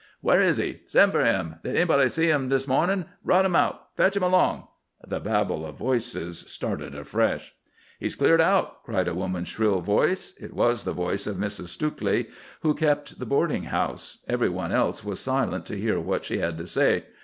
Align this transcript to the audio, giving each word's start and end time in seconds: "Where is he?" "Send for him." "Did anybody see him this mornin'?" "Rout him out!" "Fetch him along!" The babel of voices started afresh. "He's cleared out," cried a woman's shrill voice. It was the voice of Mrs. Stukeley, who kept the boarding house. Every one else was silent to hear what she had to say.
"Where 0.21 0.41
is 0.41 0.57
he?" 0.57 0.79
"Send 0.87 1.11
for 1.11 1.23
him." 1.23 1.57
"Did 1.63 1.75
anybody 1.75 2.09
see 2.09 2.25
him 2.27 2.49
this 2.49 2.67
mornin'?" 2.67 3.05
"Rout 3.23 3.45
him 3.45 3.55
out!" 3.55 3.89
"Fetch 3.95 4.17
him 4.17 4.23
along!" 4.23 4.67
The 5.07 5.19
babel 5.19 5.63
of 5.63 5.75
voices 5.75 6.39
started 6.47 6.95
afresh. 6.95 7.53
"He's 7.99 8.15
cleared 8.15 8.41
out," 8.41 8.81
cried 8.83 9.07
a 9.07 9.13
woman's 9.13 9.49
shrill 9.49 9.79
voice. 9.79 10.33
It 10.39 10.55
was 10.55 10.85
the 10.85 10.91
voice 10.93 11.27
of 11.27 11.37
Mrs. 11.37 11.67
Stukeley, 11.77 12.29
who 12.61 12.73
kept 12.73 13.19
the 13.19 13.27
boarding 13.27 13.65
house. 13.65 14.17
Every 14.27 14.49
one 14.49 14.71
else 14.71 15.03
was 15.05 15.19
silent 15.19 15.67
to 15.67 15.77
hear 15.77 15.99
what 15.99 16.25
she 16.25 16.39
had 16.39 16.57
to 16.57 16.65
say. 16.65 17.03